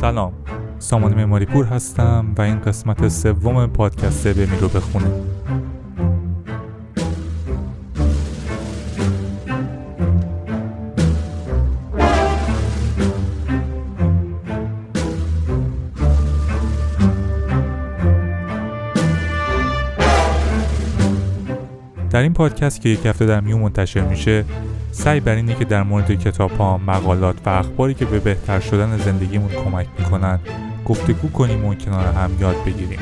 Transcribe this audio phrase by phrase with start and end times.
[0.00, 0.32] سلام.
[0.78, 5.06] سامان معماری پور هستم و این قسمت سوم پادکست بمی رو بخونه
[22.10, 24.44] در این پادکست که یک هفته در میو منتشر میشه
[24.92, 28.98] سعی بر اینه که در مورد کتاب ها، مقالات و اخباری که به بهتر شدن
[28.98, 30.38] زندگیمون کمک می‌کنن
[30.84, 32.98] گفتگو کنیم و کنار هم یاد بگیریم.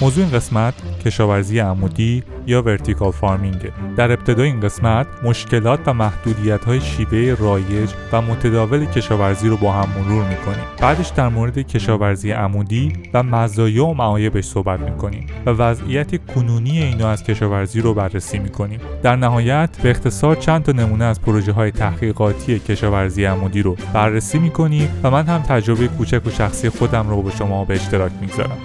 [0.00, 3.72] موضوع این قسمت کشاورزی عمودی یا vertical farming.
[3.96, 9.72] در ابتدای این قسمت مشکلات و محدودیت های شیوه رایج و متداول کشاورزی رو با
[9.72, 10.64] هم مرور می‌کنیم.
[10.80, 16.93] بعدش در مورد کشاورزی عمودی و مزایا و معایبش صحبت می‌کنیم و وضعیت کنونی این
[16.93, 18.80] نوع از کشاورزی رو بررسی می‌کنیم.
[19.02, 24.38] در نهایت به اختصار چند تا نمونه از پروژه های تحقیقاتی کشاورزی عمودی رو بررسی
[24.38, 28.58] می‌کنیم و من هم تجربه کوچک و شخصی خودم رو به شما به اشتراک می‌گذارم.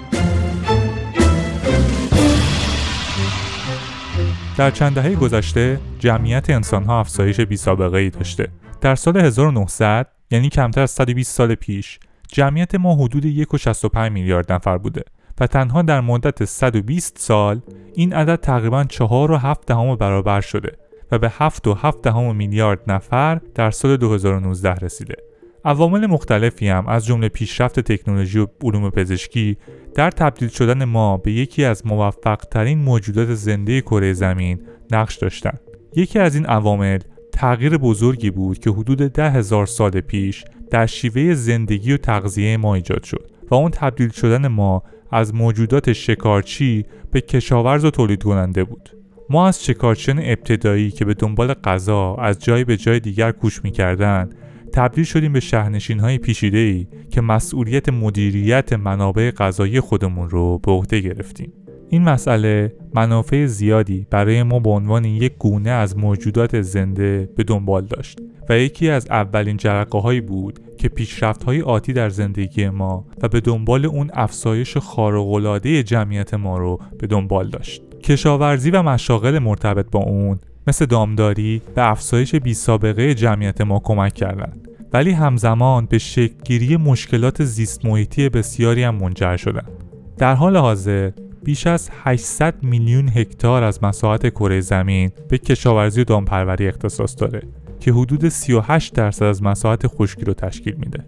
[4.56, 8.48] در چند دهه گذشته جمعیت انسانها افزایش بی سابقه ای داشته.
[8.80, 12.00] در سال 1900 یعنی کمتر از 120 سال پیش
[12.32, 15.02] جمعیت ما حدود 1.65 میلیارد نفر بوده
[15.40, 17.60] و تنها در مدت 120 سال
[17.94, 20.76] این عدد تقریبا 4.7 دهم برابر شده
[21.12, 25.16] و به 7.7 دهم میلیارد نفر در سال 2019 رسیده.
[25.64, 29.56] عوامل مختلفی هم از جمله پیشرفت تکنولوژی و علوم پزشکی
[29.94, 35.60] در تبدیل شدن ما به یکی از موفق ترین موجودات زنده کره زمین نقش داشتند.
[35.96, 36.98] یکی از این عوامل
[37.32, 42.74] تغییر بزرگی بود که حدود ده هزار سال پیش در شیوه زندگی و تغذیه ما
[42.74, 48.64] ایجاد شد و اون تبدیل شدن ما از موجودات شکارچی به کشاورز و تولید کننده
[48.64, 48.90] بود.
[49.30, 54.34] ما از شکارچیان ابتدایی که به دنبال غذا از جای به جای دیگر کوش می‌کردند
[54.74, 60.72] تبدیل شدیم به شهرنشین های پیشیده ای که مسئولیت مدیریت منابع غذایی خودمون رو به
[60.72, 61.52] عهده گرفتیم.
[61.88, 67.84] این مسئله منافع زیادی برای ما به عنوان یک گونه از موجودات زنده به دنبال
[67.86, 68.18] داشت
[68.48, 73.28] و یکی از اولین جرقه هایی بود که پیشرفت های آتی در زندگی ما و
[73.28, 77.82] به دنبال اون افزایش خارق‌العاده جمعیت ما رو به دنبال داشت.
[78.02, 84.14] کشاورزی و مشاغل مرتبط با اون مثل دامداری به افزایش بی سابقه جمعیت ما کمک
[84.14, 84.63] کردند
[84.94, 89.70] ولی همزمان به شکلگیری مشکلات زیست محیطی بسیاری هم منجر شدند.
[90.18, 91.10] در حال حاضر
[91.44, 97.42] بیش از 800 میلیون هکتار از مساحت کره زمین به کشاورزی و دامپروری اختصاص داره
[97.80, 101.04] که حدود 38 درصد از مساحت خشکی رو تشکیل میده.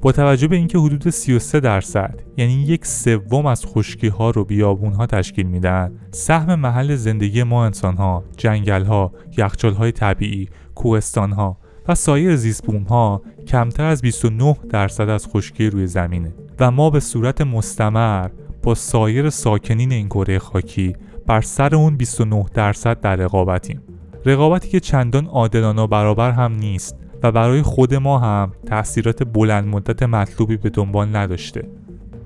[0.00, 4.92] با توجه به اینکه حدود 33 درصد یعنی یک سوم از خشکی ها رو بیابون
[4.92, 11.32] ها تشکیل میدن سهم محل زندگی ما انسان ها جنگل ها یخچال های طبیعی کوهستان
[11.32, 11.56] ها
[11.90, 17.00] و سایر زیست ها کمتر از 29 درصد از خشکی روی زمینه و ما به
[17.00, 18.30] صورت مستمر
[18.62, 20.96] با سایر ساکنین این کره خاکی
[21.26, 23.82] بر سر اون 29 درصد در رقابتیم.
[24.26, 30.02] رقابتی که چندان عادلانه برابر هم نیست و برای خود ما هم تاثیرات بلند مدت
[30.02, 31.68] مطلوبی به دنبال نداشته.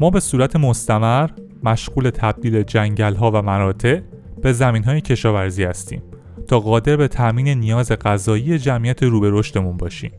[0.00, 1.30] ما به صورت مستمر
[1.62, 4.00] مشغول تبدیل جنگل ها و مراتع
[4.42, 6.02] به زمین های کشاورزی هستیم.
[6.48, 10.12] تا قادر به تامین نیاز غذایی جمعیت رو به رشدمون باشیم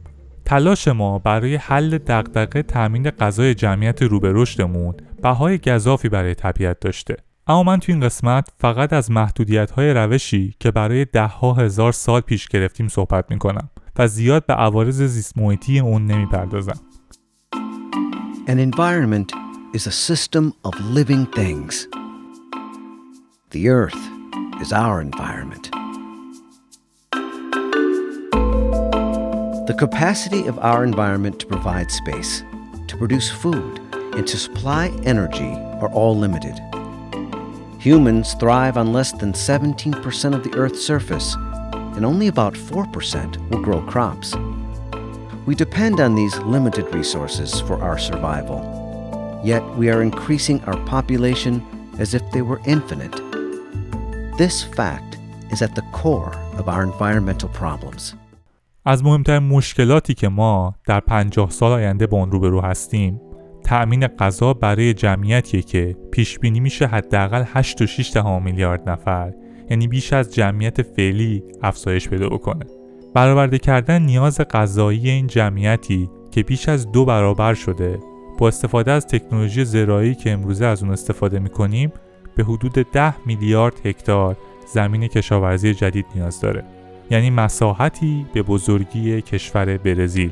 [0.45, 6.79] تلاش ما برای حل دغدغه تامین غذای جمعیت رو به رشدمون بهای گذافی برای طبیعت
[6.79, 7.15] داشته
[7.47, 11.91] اما من تو این قسمت فقط از محدودیت های روشی که برای ده ها هزار
[11.91, 16.79] سال پیش گرفتیم صحبت می‌کنم و زیاد به عوارض زیست محیطی اون نمی‌پردازم.
[18.47, 19.31] An environment
[19.73, 21.87] is a system of living things.
[23.51, 24.03] The earth
[24.61, 25.84] is our environment.
[29.67, 32.43] The capacity of our environment to provide space,
[32.87, 33.79] to produce food,
[34.13, 36.61] and to supply energy are all limited.
[37.79, 41.35] Humans thrive on less than 17% of the Earth's surface
[41.95, 44.35] and only about 4% will grow crops.
[45.47, 48.61] We depend on these limited resources for our survival.
[49.43, 51.65] Yet we are increasing our population
[51.97, 53.15] as if they were infinite.
[54.37, 55.17] This fact
[55.49, 58.13] is at the core of our environmental problems.
[58.87, 63.21] از مهمترین مشکلاتی که ما در 50 سال آینده با آن روبرو هستیم
[63.63, 69.33] تأمین غذا برای جمعیتیه که پیش بینی میشه حداقل 8 و میلیارد نفر
[69.69, 72.65] یعنی بیش از جمعیت فعلی افزایش پیدا بکنه.
[73.13, 77.99] برآورده کردن نیاز غذایی این جمعیتی که بیش از دو برابر شده
[78.37, 81.91] با استفاده از تکنولوژی زراعی که امروزه از اون استفاده می‌کنیم
[82.35, 84.37] به حدود 10 میلیارد هکتار
[84.73, 86.74] زمین کشاورزی جدید نیاز داره.
[87.09, 90.31] یعنی مساحتی به بزرگی کشور برزیل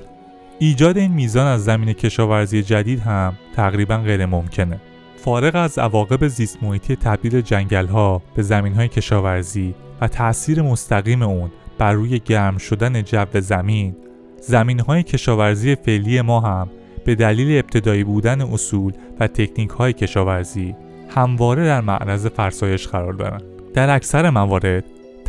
[0.59, 4.79] ایجاد این میزان از زمین کشاورزی جدید هم تقریبا غیر ممکنه
[5.15, 11.21] فارغ از عواقب زیست محیطی تبدیل جنگل ها به زمین های کشاورزی و تأثیر مستقیم
[11.21, 13.95] اون بر روی گرم شدن جو زمین
[14.41, 16.69] زمین های کشاورزی فعلی ما هم
[17.05, 20.75] به دلیل ابتدایی بودن اصول و تکنیک های کشاورزی
[21.09, 23.43] همواره در معرض فرسایش قرار دارند.
[23.73, 24.83] در اکثر موارد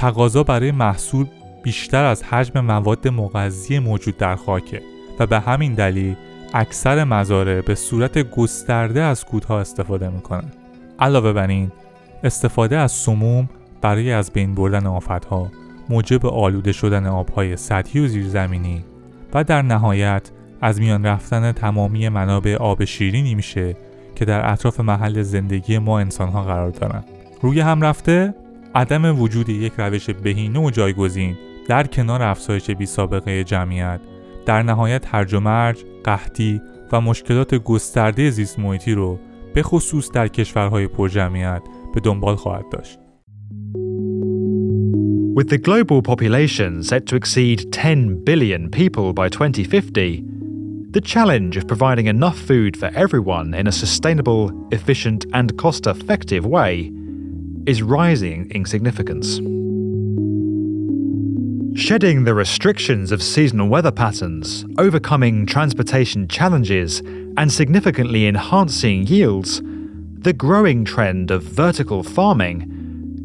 [0.05, 1.27] تقاضا برای محصول
[1.62, 4.83] بیشتر از حجم مواد مغذی موجود در خاکه
[5.19, 6.17] و به همین دلیل
[6.55, 10.53] اکثر مزارع به صورت گسترده از کودها استفاده می‌کنن.
[10.99, 11.73] علاوه بر این
[12.25, 13.49] استفاده از سموم
[13.81, 15.51] برای از بین بردن آفتها
[15.89, 18.85] موجب آلوده شدن آبهای سطحی و زیرزمینی
[19.35, 20.31] و در نهایت
[20.61, 23.77] از میان رفتن تمامی منابع آب شیرینی میشه
[24.15, 27.05] که در اطراف محل زندگی ما انسانها قرار دارن
[27.43, 28.35] روی هم رفته
[28.75, 31.37] عدم وجود یک روش بهینه و جایگزین
[31.69, 34.00] در کنار افزایش بی سابقه جمعیت
[34.47, 36.61] در نهایت هرج و مرج، قحطی
[36.93, 39.19] و مشکلات گسترده زیست محیطی رو
[39.55, 41.62] به خصوص در کشورهای پرجمعیت
[41.94, 42.99] به دنبال خواهد داشت.
[45.38, 50.25] With the global population set to exceed 10 billion people by 2050,
[50.93, 56.47] the challenge of providing enough food for everyone in a sustainable, efficient, and cost effective
[56.47, 56.93] way
[57.66, 59.40] is rising in significance.
[61.86, 67.01] Shedding the restrictions of seasonal weather patterns, overcoming transportation challenges,
[67.38, 69.62] and significantly enhancing yields,
[70.28, 72.57] the growing trend of vertical farming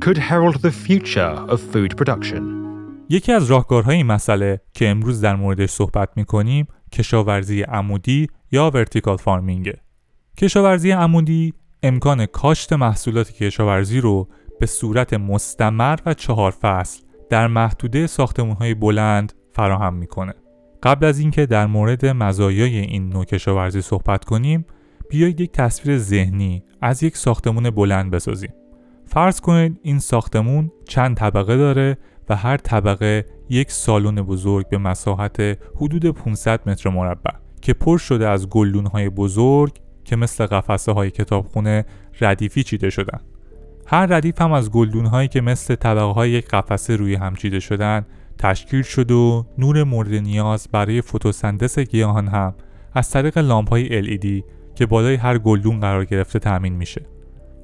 [0.00, 2.54] could herald the future of food production.
[3.08, 9.16] یکی از راهکارهای این مسئله که امروز در موردش صحبت میکنیم کشاورزی عمودی یا ورتیکال
[9.16, 9.80] فارمینگه.
[10.36, 14.27] کشاورزی عمودی امکان کاشت محصولات کشاورزی رو
[14.59, 20.33] به صورت مستمر و چهار فصل در محدوده ساختمانهای بلند فراهم می‌کنه.
[20.83, 24.65] قبل از اینکه در مورد مزایای این نوع کشاورزی صحبت کنیم،
[25.09, 28.53] بیایید یک تصویر ذهنی از یک ساختمون بلند بسازیم.
[29.05, 31.97] فرض کنید این ساختمون چند طبقه داره
[32.29, 38.27] و هر طبقه یک سالن بزرگ به مساحت حدود 500 متر مربع که پر شده
[38.27, 39.79] از گلدون های بزرگ
[40.09, 41.85] که مثل قفسه های کتابخونه
[42.21, 43.19] ردیفی چیده شدن.
[43.85, 47.59] هر ردیف هم از گلدون هایی که مثل طبقه های یک قفسه روی هم چیده
[47.59, 48.05] شدن
[48.37, 52.55] تشکیل شد و نور مورد نیاز برای فتوسنتز گیاهان هم
[52.93, 54.43] از طریق لامپ های LED
[54.75, 57.05] که بالای هر گلدون قرار گرفته تأمین میشه.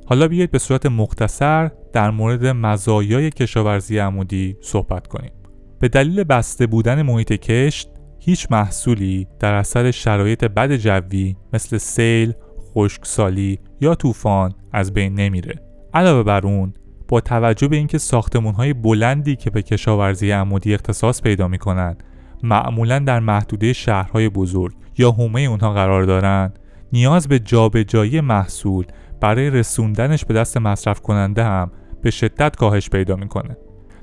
[0.06, 5.32] حالا بیایید به صورت مختصر در مورد مزایای کشاورزی عمودی صحبت کنیم.
[5.80, 7.90] به دلیل بسته بودن محیط کشت
[8.26, 12.34] هیچ محصولی در اثر شرایط بد جوی مثل سیل،
[12.74, 15.62] خشکسالی یا طوفان از بین نمیره.
[15.94, 16.74] علاوه بر اون
[17.08, 17.98] با توجه به اینکه
[18.58, 22.04] های بلندی که به کشاورزی عمودی اختصاص پیدا می‌کنند
[22.44, 26.60] معمولا در محدوده شهرهای بزرگ یا حومه اونها قرار دارند
[26.94, 28.86] نیاز به جابجایی محصول
[29.22, 33.58] برای رسوندنش به دست مصرف کننده هم به شدت کاهش پیدا می‌کنه.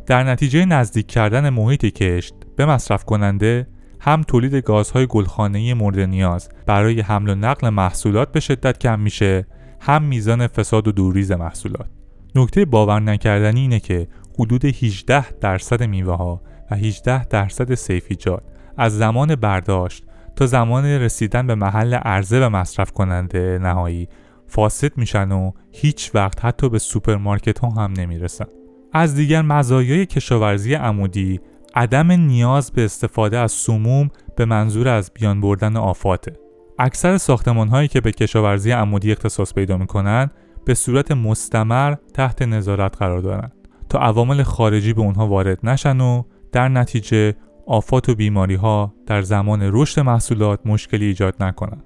[0.06, 3.66] در نتیجه نزدیک کردن محیط کشت به مصرف کننده
[4.04, 9.46] هم تولید گازهای گلخانه‌ای مورد نیاز برای حمل و نقل محصولات به شدت کم میشه
[9.80, 11.86] هم میزان فساد و دوریز محصولات
[12.34, 14.08] نکته باور نکردنی اینه که
[14.38, 18.42] حدود 18 درصد میوه ها و 18 درصد صیفی‌جات
[18.76, 20.04] از زمان برداشت
[20.36, 24.08] تا زمان رسیدن به محل عرضه و مصرف کننده نهایی
[24.46, 28.46] فاسد میشن و هیچ وقت حتی به سوپرمارکت ها هم نمی‌رسن.
[28.92, 31.40] از دیگر مزایای کشاورزی عمودی
[31.74, 36.32] عدم نیاز به استفاده از سموم به منظور از بین بردن آفاته.
[36.78, 40.30] اکثر ساختمان هایی که به کشاورزی عمودی اختصاص پیدا می‌کنن
[40.64, 43.52] به صورت مستمر تحت نظارت قرار دارند
[43.88, 47.34] تا عوامل خارجی به اونها وارد نشن و در نتیجه
[47.66, 51.84] آفات و بیماری ها در زمان رشد محصولات مشکلی ایجاد نکنند.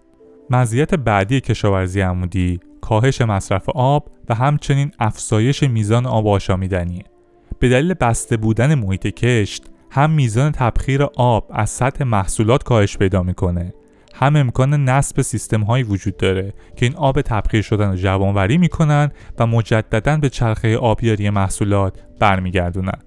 [0.51, 7.05] مزیت بعدی کشاورزی عمودی کاهش مصرف آب و همچنین افزایش میزان آب آشامیدنیه.
[7.59, 9.65] به دلیل بسته بودن محیط کشت
[9.97, 13.75] هم میزان تبخیر آب از سطح محصولات کاهش پیدا می‌کنه.
[14.15, 19.11] هم امکان نصب سیستم هایی وجود داره که این آب تبخیر شدن رو جوانوری می‌کنن
[19.39, 22.99] و مجددا به چرخه آبیاری محصولات برمیگردونن.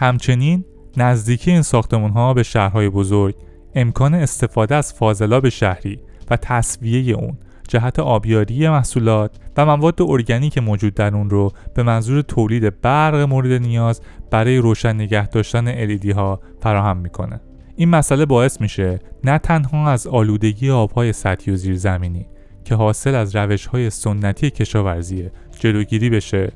[0.00, 0.64] همچنین
[0.96, 3.34] نزدیکی این ساختمون ها به شهرهای بزرگ
[3.74, 7.38] امکان استفاده از فاضلاب شهری و تصویه اون
[7.72, 13.52] جهت آبیاری محصولات و مواد ارگانیک موجود در اون رو به منظور تولید برق مورد
[13.52, 14.00] نیاز
[14.30, 17.40] برای روشن نگه داشتن LED ها فراهم می‌کنه.
[17.76, 22.26] این مسئله باعث میشه نه تنها از آلودگی آبهای سطحی و زیرزمینی
[22.64, 26.52] که حاصل از روش های سنتی کشاورزی جلوگیری بشه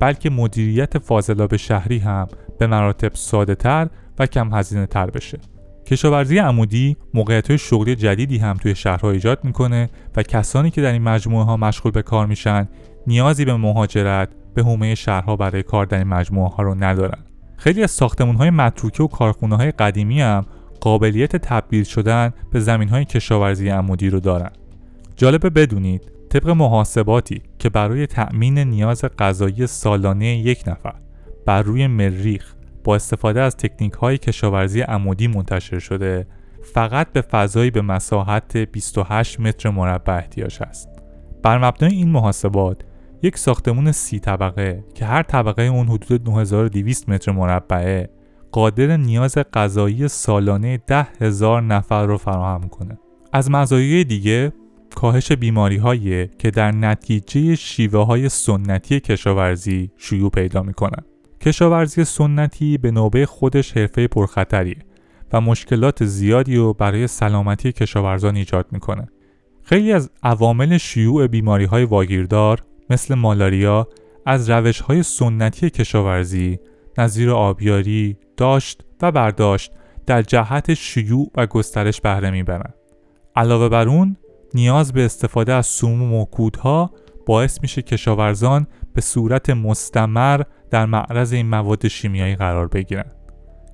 [0.00, 2.26] بلکه مدیریت فاضلاب شهری هم
[2.58, 5.38] به مراتب ساده تر و کم هزینه تر بشه
[5.86, 11.02] کشاورزی عمودی موقعیت شغلی جدیدی هم توی شهرها ایجاد می‌کنه و کسانی که در این
[11.02, 12.68] مجموعه ها مشغول به کار میشن
[13.06, 17.18] نیازی به مهاجرت به حومه شهرها برای کار در این مجموعه ها رو ندارن.
[17.56, 20.46] خیلی از ساختمون های متروکه و کارخونه های قدیمی هم
[20.80, 24.50] قابلیت تبدیل شدن به زمین های کشاورزی عمودی رو دارن.
[25.16, 30.94] جالبه بدونید طبق محاسباتی که برای تأمین نیاز غذایی سالانه یک نفر
[31.46, 32.54] بر روی مریخ
[32.86, 36.26] با استفاده از تکنیک های کشاورزی عمودی منتشر شده
[36.62, 40.88] فقط به فضایی به مساحت 28 متر مربع احتیاج است.
[41.42, 42.82] بر مبنای این محاسبات
[43.22, 48.10] یک ساختمون سی طبقه که هر طبقه اون حدود 9200 متر مربعه
[48.52, 52.98] قادر نیاز غذایی سالانه 10 هزار نفر رو فراهم کنه.
[53.32, 54.52] از مزایای دیگه
[54.94, 61.04] کاهش بیماری هایی که در نتیجه شیوه های سنتی کشاورزی شیوع پیدا می‌کنن.
[61.46, 64.76] کشاورزی سنتی به نوبه خودش حرفه پرخطریه
[65.32, 69.08] و مشکلات زیادی رو برای سلامتی کشاورزان ایجاد می‌کنه.
[69.62, 73.88] خیلی از عوامل شیوع بیماری های واگیردار مثل مالاریا
[74.26, 76.58] از روش های سنتی کشاورزی
[76.98, 79.72] نظیر آبیاری، داشت و برداشت
[80.06, 82.74] در جهت شیوع و گسترش بهره می‌برند.
[83.36, 84.16] علاوه بر اون
[84.54, 86.90] نیاز به استفاده از سموم و کودها
[87.26, 93.12] باعث میشه کشاورزان به صورت مستمر در معرض این مواد شیمیایی قرار بگیرند.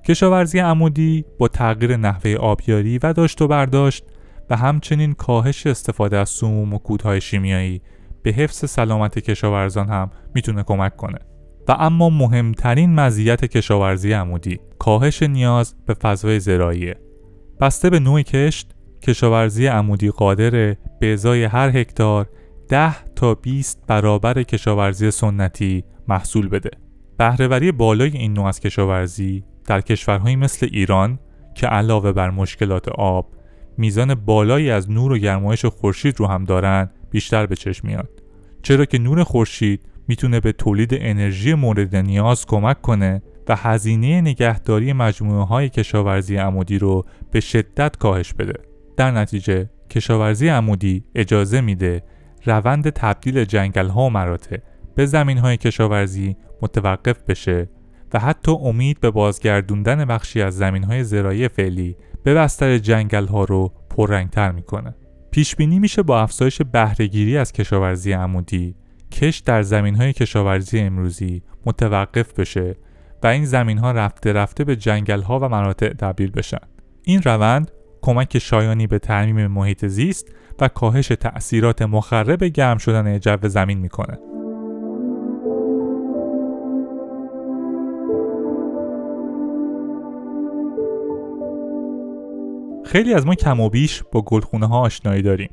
[0.05, 4.03] کشاورزی عمودی با تغییر نحوه آبیاری و داشت و برداشت
[4.49, 7.81] و همچنین کاهش استفاده از سموم و کودهای شیمیایی
[8.23, 11.19] به حفظ سلامت کشاورزان هم می‌تونه کمک کنه.
[11.67, 16.95] و اما مهمترین مزیت کشاورزی عمودی کاهش نیاز به فضای زراعیه.
[17.59, 18.71] بسته به نوع کشت
[19.01, 22.29] کشاورزی عمودی قادره به ازای هر هکتار
[22.69, 26.82] 10 تا 20 برابر کشاورزی سنتی محصول بده.
[27.17, 31.19] بهرهوری بالای این نوع از کشاورزی در کشورهایی مثل ایران
[31.55, 33.35] که علاوه بر مشکلات آب
[33.77, 38.09] میزان بالایی از نور و گرمایش خورشید رو هم دارن بیشتر به چشم میاد.
[38.63, 44.93] چرا که نور خورشید می‌تونه به تولید انرژی مورد نیاز کمک کنه و هزینه نگهداری
[44.93, 48.53] مجموعه های کشاورزی عمودی رو به شدت کاهش بده.
[48.97, 52.03] در نتیجه کشاورزی عمودی اجازه میده
[52.45, 54.57] روند تبدیل جنگل ها و مراتع
[54.95, 57.69] به زمین های کشاورزی متوقف بشه
[58.13, 63.43] و حتی امید به بازگردوندن بخشی از زمین های زراعی فعلی به بستر جنگل ها
[63.43, 64.95] رو پررنگتر می‌کنه.
[65.31, 68.75] پیش بینی میشه با افزایش بهرهگیری از کشاورزی عمودی
[69.11, 72.75] کش در زمین های کشاورزی امروزی متوقف بشه
[73.23, 76.67] و این زمین ها رفته رفته به جنگل ها و مناطع تبدیل بشن.
[77.03, 77.71] این روند
[78.01, 84.32] کمک شایانی به ترمیم محیط زیست و کاهش تأثیرات مخرب گرم شدن جو زمین می‌کنه.
[92.93, 95.49] خیلی از ما کم و بیش با گلخونه ها آشنایی داریم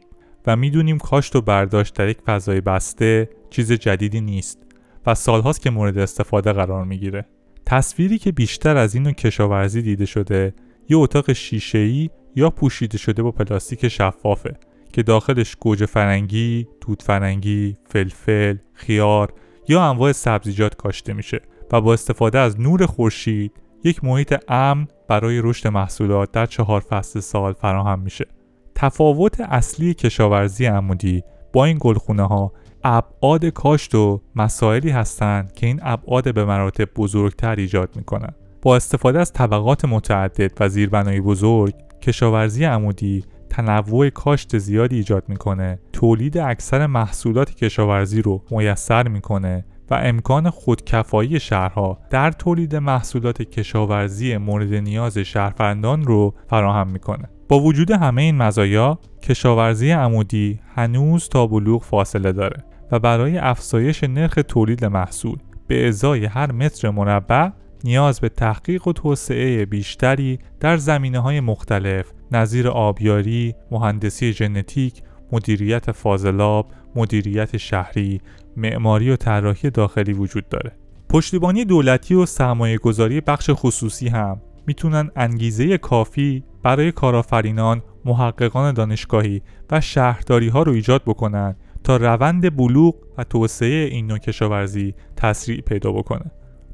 [0.47, 4.59] و می‌دونیم کاشت و برداشت در یک فضای بسته چیز جدیدی نیست
[5.06, 7.26] و سالهاست که مورد استفاده قرار می‌گیره.
[7.66, 10.54] تصویری که بیشتر از این کشاورزی دیده شده
[10.88, 14.56] یه اتاق شیشه‌ای یا پوشیده شده با پلاستیک شفافه
[14.92, 19.32] که داخلش گوجه فرنگی، توت فرنگی، فلفل، خیار
[19.68, 21.40] یا انواع سبزیجات کاشته میشه
[21.73, 23.52] و با استفاده از نور خورشید
[23.85, 28.26] یک محیط امن برای رشد محصولات در چهار فصل سال فراهم میشه.
[28.75, 32.52] تفاوت اصلی کشاورزی عمودی با این گلخونه ها
[32.85, 38.35] ابعاد کاشت و مسائلی هستند که این ابعاد به مراتب بزرگتر ایجاد می‌کنن.
[38.62, 45.79] با استفاده از طبقات متعدد و زیربنای بزرگ کشاورزی عمودی تنوع کاشت زیادی ایجاد می‌کنه
[45.93, 54.37] تولید اکثر محصولات کشاورزی رو میسر می‌کنه و امکان خودکفایی شهرها در تولید محصولات کشاورزی
[54.37, 57.28] مورد نیاز شهروندان رو فراهم می‌کنه.
[57.49, 64.04] با وجود همه این مزایا کشاورزی عمودی هنوز تا بلوغ فاصله داره و برای افزایش
[64.04, 67.49] نرخ تولید محصول به ازای هر متر مربع
[67.85, 75.92] نیاز به تحقیق و توسعه بیشتری در زمینه های مختلف نظیر آبیاری، مهندسی ژنتیک، مدیریت
[75.92, 76.66] فاضلاب،
[76.97, 78.20] مدیریت شهری،
[78.61, 80.73] معماری و طراحی داخلی وجود داره.
[81.09, 89.43] پشتیبانی دولتی و سرمایه گذاری بخش خصوصی هم می‌تونن انگیزه کافی برای کارآفرینان، محققان دانشگاهی
[89.71, 95.61] و شهرداری ها رو ایجاد بکنن تا روند بلوغ و توسعه این نوع کشاورزی تسریع
[95.61, 96.31] پیدا بکنه.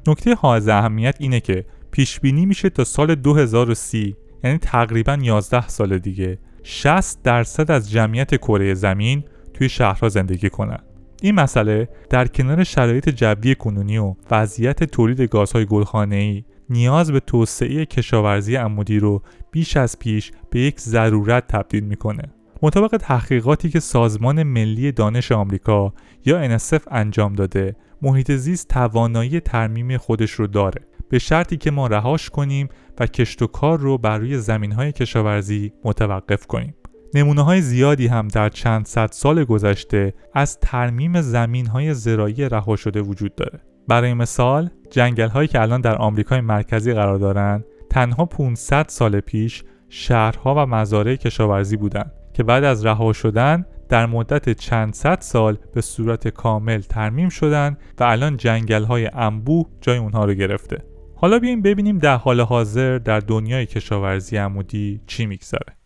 [0.07, 5.99] نکته حائز اهمیت اینه که پیش بینی میشه تا سال 2030 یعنی تقریبا 11 سال
[5.99, 9.25] دیگه 60 درصد از جمعیت کره زمین
[9.55, 10.79] توی شهرها زندگی کنن.
[11.23, 17.87] این مسئله در کنار شرایط جوی کنونی و وضعیت تولید گازهای گلخانه‌ای نیاز به توسعه
[17.87, 22.23] کشاورزی عمودی رو بیش از پیش به یک ضرورت تبدیل می‌کنه.
[22.63, 25.93] مطابق تحقیقاتی که سازمان ملی دانش آمریکا
[26.25, 30.81] یا NSF انجام داده، محیط زیست توانایی ترمیم خودش رو داره.
[31.09, 32.69] به شرطی که ما رهاش کنیم
[32.99, 36.75] و کشت و کار رو بر روی زمین های کشاورزی متوقف کنیم.
[37.17, 42.77] نمونه های زیادی هم در چند صد سال گذشته از ترمیم زمین های زراعی رها
[42.77, 43.61] شده وجود داره.
[43.89, 49.65] برای مثال جنگل هایی که الان در آمریکای مرکزی قرار دارند تنها 500 سال پیش
[49.89, 55.59] شهرها و مزارع کشاورزی بودند که بعد از رها شدن در مدت چند صد سال
[55.75, 61.39] به صورت کامل ترمیم شدن و الان جنگل های انبوه جای اونها رو گرفته حالا
[61.39, 65.77] بیایم ببینیم در حال حاضر در دنیای کشاورزی عمودی چی میگذره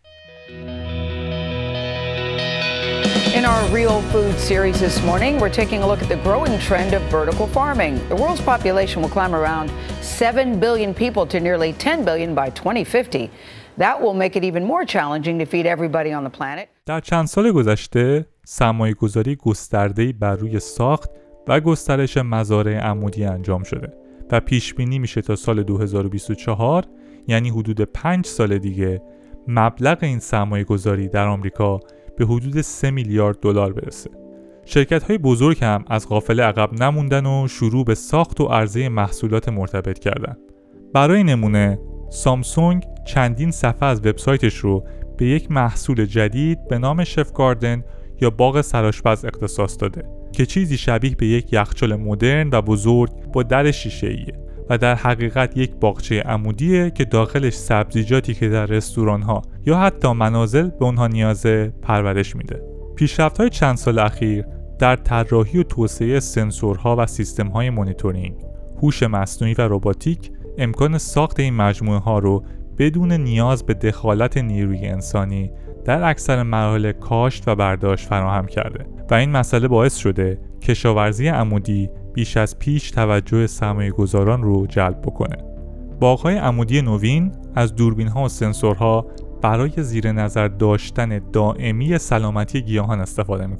[3.28, 6.94] In our Real Food series this morning, we're taking a look at the growing trend
[6.94, 7.94] of vertical farming.
[8.08, 13.30] The world's population will climb around 7 billion people to nearly 10 billion by 2050.
[13.76, 16.68] That will make it even more challenging to feed everybody on the planet.
[16.86, 21.10] در چند سال گذشته سرمایه گذاری گسترده‌ای بر روی ساخت
[21.48, 23.92] و گسترش مزارع عمودی انجام شده
[24.30, 26.84] و پیش بینی میشه تا سال 2024
[27.28, 29.02] یعنی حدود 5 سال دیگه
[29.48, 31.80] مبلغ این سرمایه گذاری در آمریکا
[32.16, 34.10] به حدود 3 میلیارد دلار برسه.
[34.64, 39.48] شرکت های بزرگ هم از قافله عقب نموندن و شروع به ساخت و عرضه محصولات
[39.48, 40.36] مرتبط کردن.
[40.94, 41.78] برای نمونه
[42.10, 44.84] سامسونگ چندین صفحه از وبسایتش رو
[45.18, 47.84] به یک محصول جدید به نام شف گاردن
[48.20, 53.42] یا باغ سراشپز اختصاص داده که چیزی شبیه به یک یخچال مدرن و بزرگ با
[53.42, 54.26] در شیشه
[54.70, 60.12] و در حقیقت یک باغچه عمودیه که داخلش سبزیجاتی که در رستوران ها یا حتی
[60.12, 62.62] منازل به اونها نیازه پرورش میده.
[62.96, 64.44] پیشرفت های چند سال اخیر
[64.78, 68.34] در طراحی و توسعه سنسورها و سیستم های مونیتورینگ،
[68.82, 72.44] هوش مصنوعی و رباتیک امکان ساخت این مجموعه ها رو
[72.78, 75.50] بدون نیاز به دخالت نیروی انسانی
[75.84, 81.90] در اکثر مراحل کاشت و برداشت فراهم کرده و این مسئله باعث شده کشاورزی عمودی
[82.12, 85.36] بیش از پیش توجه سرمایه گذاران رو جلب بکنه.
[86.00, 89.06] باغهای عمودی نوین از دوربین ها و سنسورها
[89.42, 93.56] برای زیر نظر داشتن دائمی سلامتی گیاهان استفاده می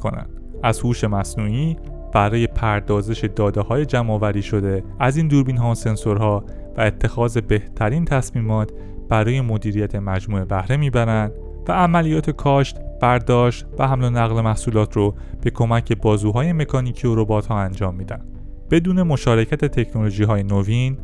[0.62, 1.76] از هوش مصنوعی
[2.12, 6.44] برای پردازش داده های جمع شده از این دوربین ها و سنسورها
[6.76, 8.72] و اتخاذ بهترین تصمیمات
[9.08, 11.32] برای مدیریت مجموعه بهره می‌برند
[11.68, 17.14] و عملیات کاشت، برداشت و حمل و نقل محصولات رو به کمک بازوهای مکانیکی و
[17.14, 18.29] ربات ها انجام میدن.
[18.70, 20.98] بدون مشارکت تکنولوژی های نوین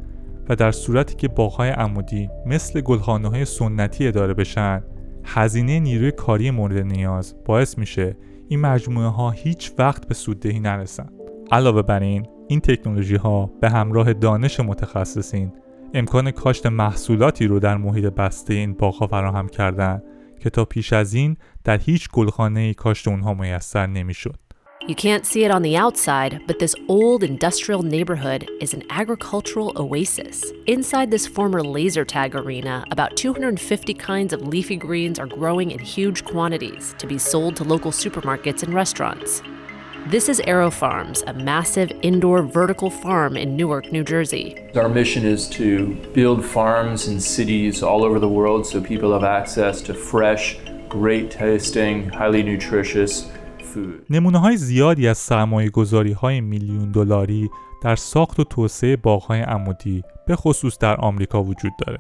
[0.49, 4.83] و در صورتی که باغهای عمودی مثل گلخانه های سنتی اداره بشن
[5.25, 8.17] هزینه نیروی کاری مورد نیاز باعث میشه
[8.49, 11.09] این مجموعه ها هیچ وقت به سوددهی نرسن
[11.53, 15.53] علاوه بر این این تکنولوژی ها به همراه دانش متخصصین
[15.95, 20.03] امکان کاشت محصولاتی رو در محیط بسته این باغها فراهم کردن
[20.41, 24.46] که تا پیش از این در هیچ گلخانه کاشت اونها میسر نمی‌شد.
[24.83, 29.73] You can't see it on the outside, but this old industrial neighborhood is an agricultural
[29.75, 30.53] oasis.
[30.67, 35.79] Inside this former laser tag arena, about 250 kinds of leafy greens are growing in
[35.81, 39.43] huge quantities to be sold to local supermarkets and restaurants.
[40.07, 44.57] This is Aero Farms, a massive indoor vertical farm in Newark, New Jersey.
[44.77, 49.25] Our mission is to build farms in cities all over the world so people have
[49.25, 50.59] access to fresh,
[50.89, 53.29] great tasting, highly nutritious
[54.11, 57.51] نمونه های زیادی از سرمایه گذاری های میلیون دلاری
[57.83, 61.99] در ساخت و توسعه باغهای عمودی به خصوص در آمریکا وجود داره.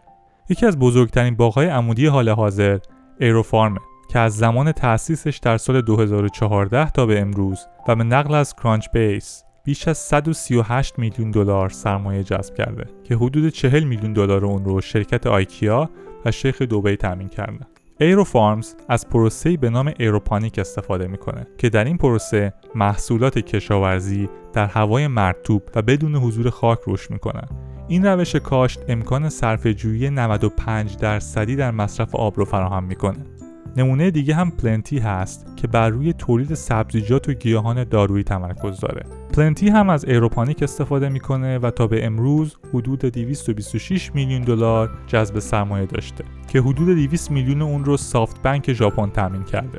[0.49, 2.79] یکی از بزرگترین باغهای عمودی حال حاضر
[3.21, 8.55] ایروفارمه که از زمان تأسیسش در سال 2014 تا به امروز و به نقل از
[8.55, 14.45] کرانچ بیس بیش از 138 میلیون دلار سرمایه جذب کرده که حدود 40 میلیون دلار
[14.45, 15.91] اون رو شرکت آیکیا
[16.25, 17.76] و شیخ دوبی تامین کرده.
[18.01, 24.67] AeroFarms از پروسه‌ای به نام aeroponic استفاده می‌کنه که در این پروسه محصولات کشاورزی در
[24.67, 27.49] هوای مرطوب و بدون حضور خاک رشد می‌کنن
[27.89, 33.36] این روش کاشت امکان صرفه‌جویی 95 درصدی در مصرف آب رو فراهم می‌کنه.
[33.77, 39.07] نمونه دیگه هم Plenty هست که بر روی تولید سبزیجات و گیاهان دارویی تمرکز داره.
[39.35, 45.39] Plenty هم از aeroponic استفاده می‌کنه و تا به امروز حدود 226 میلیون دلار جذب
[45.39, 49.79] سرمایه داشته که حدود 200 میلیون اون رو SoftBank ژاپن تامین کرده.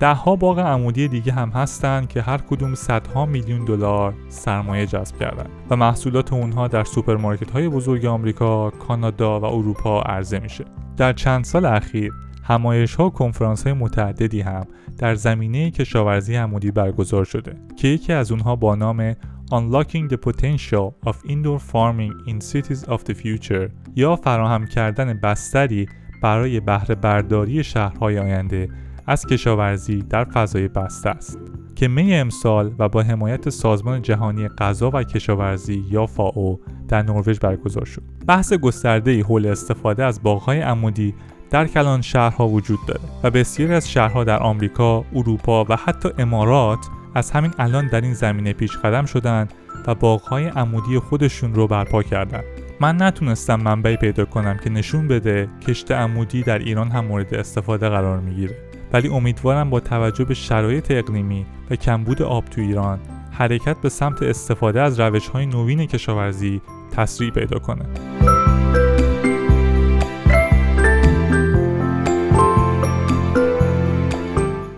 [0.00, 5.46] دهها باغ عمودی دیگه هم هستن که هر کدوم صدها میلیون دلار سرمایه جذب کردن
[5.70, 10.64] و محصولات اونها در سوپرمارکت های بزرگ آمریکا، کانادا و اروپا عرضه میشه.
[10.96, 12.12] در چند سال اخیر
[12.44, 14.66] همایش ها و کنفرانس های متعددی هم
[14.98, 19.12] در زمینه کشاورزی عمودی برگزار شده که یکی از اونها با نام
[19.52, 25.86] Unlocking the Potential of Indoor Farming in Cities of the Future یا فراهم کردن بستری
[26.22, 28.68] برای بهره برداری شهرهای آینده
[29.06, 31.38] از کشاورزی در فضای بسته است
[31.74, 37.38] که می امسال و با حمایت سازمان جهانی غذا و کشاورزی یا فاو در نروژ
[37.38, 38.02] برگزار شد.
[38.26, 41.14] بحث گسترده حول استفاده از باغهای عمودی
[41.50, 46.86] در کلان شهرها وجود داره و بسیاری از شهرها در آمریکا، اروپا و حتی امارات
[47.14, 49.48] از همین الان در این زمینه پیش قدم شدن
[49.86, 52.40] و باغهای عمودی خودشون رو برپا کردن.
[52.80, 57.88] من نتونستم منبعی پیدا کنم که نشون بده کشت عمودی در ایران هم مورد استفاده
[57.88, 58.56] قرار می‌گیره.
[58.92, 62.98] ولی امیدوارم با توجه به شرایط اقلیمی و کمبود آب تو ایران
[63.30, 66.60] حرکت به سمت استفاده از روش های نوین کشاورزی
[66.96, 67.84] تسریع پیدا کنه.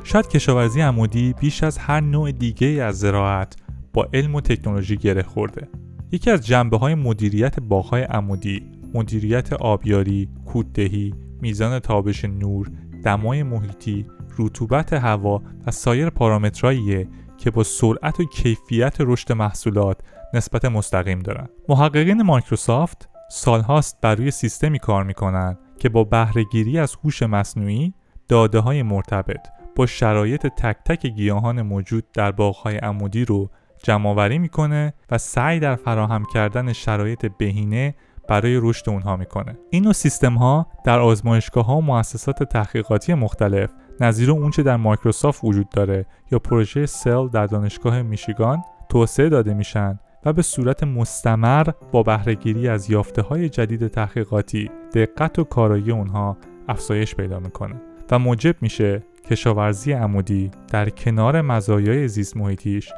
[0.08, 3.56] شاید کشاورزی عمودی بیش از هر نوع دیگه از زراعت
[3.92, 5.68] با علم و تکنولوژی گره خورده.
[6.12, 8.62] یکی از جنبه های مدیریت باغهای عمودی،
[8.94, 12.70] مدیریت آبیاری، کوددهی، میزان تابش نور،
[13.04, 14.06] دمای محیطی،
[14.38, 19.98] رطوبت هوا و سایر پارامترهاییه که با سرعت و کیفیت رشد محصولات
[20.34, 21.48] نسبت مستقیم دارن.
[21.68, 27.94] محققین مایکروسافت سالهاست بر روی سیستمی کار می‌کنن که با بهرهگیری از هوش مصنوعی
[28.28, 33.50] داده های مرتبط با شرایط تک تک گیاهان موجود در باغهای عمودی رو
[33.82, 37.94] جمعآوری می‌کنه و سعی در فراهم کردن شرایط بهینه
[38.28, 39.58] برای رشد اونها می‌کنه.
[39.70, 45.44] این نوع سیستم ها در آزمایشگاه ها و مؤسسات تحقیقاتی مختلف نظیر اونچه در مایکروسافت
[45.44, 51.66] وجود داره یا پروژه سل در دانشگاه میشیگان توسعه داده میشن و به صورت مستمر
[51.92, 56.36] با بهرهگیری از یافته های جدید تحقیقاتی دقت و کارایی اونها
[56.68, 57.74] افزایش پیدا می‌کنه.
[58.10, 62.92] و موجب میشه کشاورزی عمودی در کنار مزایای زیست محیطیش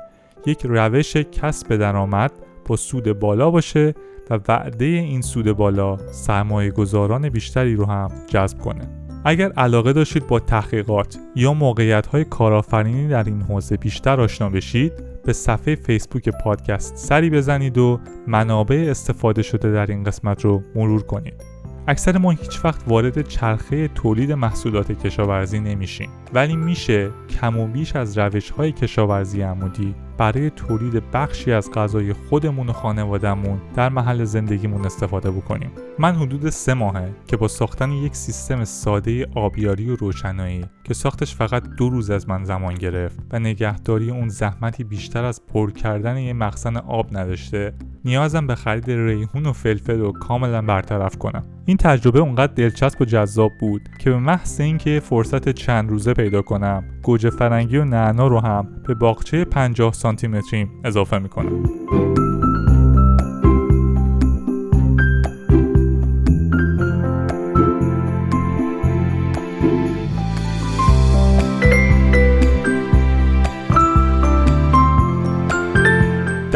[0.46, 2.32] یک روش کسب درآمد
[2.66, 3.94] با سود بالا باشه
[4.30, 8.88] و وعده این سود بالا سرمایه گذاران بیشتری رو هم جذب کنه.
[9.24, 14.92] اگر علاقه داشتید با تحقیقات یا موقعیت های کارآفرینی در این حوزه بیشتر آشنا بشید
[15.24, 21.02] به صفحه فیسبوک پادکست سری بزنید و منابع استفاده شده در این قسمت رو مرور
[21.02, 21.57] کنید.
[21.88, 26.10] اکثر ما هیچ وقت وارد چرخه تولید محصولات کشاورزی نمیشیم.
[26.34, 32.12] ولی میشه کم و بیش از روش های کشاورزی عمودی برای تولید بخشی از غذای
[32.12, 35.70] خودمون و خانوادهمون در محل زندگیمون استفاده بکنیم.
[35.98, 41.34] من حدود سه ماهه که با ساختن یک سیستم ساده آبیاری و روشنایی که ساختش
[41.34, 46.16] فقط دو روز از من زمان گرفت و نگهداری اون زحمتی بیشتر از پر کردن
[46.16, 51.44] یه مخزن آب نداشته نیازم به خرید ریحون و فلفل رو کاملا برطرف کنم.
[51.64, 56.42] این تجربه اونقدر دلچسب و جذاب بود که به محض اینکه فرصت چند روزه پیدا
[56.42, 62.17] کنم گوجه فرنگی و نعنا رو هم به باغچه 50 سانتی متریم اضافه می‌کنم.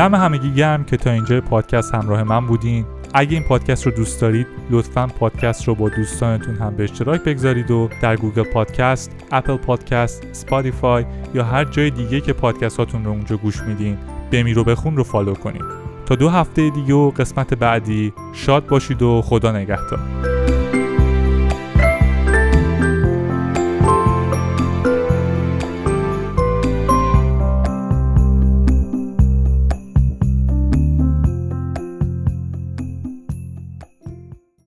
[0.03, 2.85] دم همگی گرم که تا اینجا پادکست همراه من بودین.
[3.15, 7.71] اگه این پادکست رو دوست دارید لطفا پادکست رو با دوستانتون هم به اشتراک بگذارید
[7.71, 13.11] و در Google Podcast، Apple Podcast، Spotify یا هر جای دیگه که پادکست هاتون رو
[13.11, 13.99] اونجا گوش میدین
[14.33, 15.65] بمیر و بخون رو follow کنید
[16.07, 20.32] تا دو هفته دیگه و قسمت بعدی شاد باشید و خدا نگهدار.